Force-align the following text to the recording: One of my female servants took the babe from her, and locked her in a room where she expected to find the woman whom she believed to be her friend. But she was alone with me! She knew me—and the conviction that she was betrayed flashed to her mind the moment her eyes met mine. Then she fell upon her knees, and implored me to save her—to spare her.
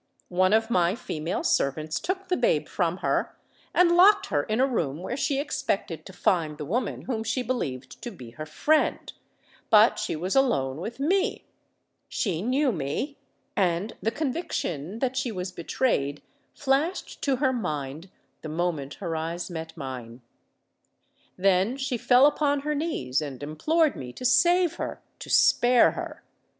One 0.29 0.51
of 0.51 0.71
my 0.71 0.95
female 0.95 1.43
servants 1.43 1.99
took 1.99 2.27
the 2.27 2.35
babe 2.35 2.67
from 2.67 2.97
her, 3.05 3.35
and 3.71 3.95
locked 3.95 4.25
her 4.29 4.41
in 4.41 4.59
a 4.59 4.65
room 4.65 5.03
where 5.03 5.15
she 5.15 5.39
expected 5.39 6.07
to 6.07 6.11
find 6.13 6.57
the 6.57 6.65
woman 6.65 7.03
whom 7.03 7.23
she 7.23 7.43
believed 7.43 8.01
to 8.01 8.09
be 8.09 8.31
her 8.31 8.47
friend. 8.47 9.13
But 9.69 9.99
she 9.99 10.15
was 10.15 10.35
alone 10.35 10.77
with 10.81 10.99
me! 10.99 11.45
She 12.09 12.41
knew 12.41 12.71
me—and 12.71 13.93
the 14.01 14.09
conviction 14.09 14.97
that 14.97 15.15
she 15.15 15.31
was 15.31 15.51
betrayed 15.51 16.23
flashed 16.55 17.21
to 17.21 17.35
her 17.35 17.53
mind 17.53 18.09
the 18.41 18.49
moment 18.49 18.95
her 18.95 19.15
eyes 19.15 19.51
met 19.51 19.77
mine. 19.77 20.23
Then 21.37 21.77
she 21.77 21.97
fell 21.99 22.25
upon 22.25 22.61
her 22.61 22.73
knees, 22.73 23.21
and 23.21 23.43
implored 23.43 23.95
me 23.95 24.13
to 24.13 24.25
save 24.25 24.77
her—to 24.77 25.29
spare 25.29 25.91
her. 25.91 26.23